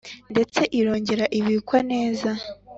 Ndetse 0.31 0.59
irongera 0.79 1.25
ibikwa 1.39 1.79
neza 1.91 2.29